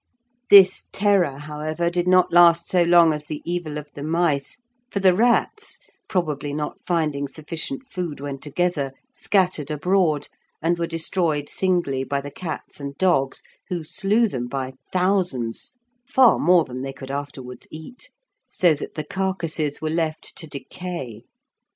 [0.49, 4.57] This terror, however, did not last so long as the evil of the mice,
[4.91, 5.77] for the rats,
[6.09, 10.27] probably not finding sufficient food when together, scattered abroad,
[10.59, 15.73] and were destroyed singly by the cats and dogs, who slew them by thousands,
[16.07, 18.09] far more than they could afterwards eat,
[18.49, 21.21] so that the carcases were left to decay.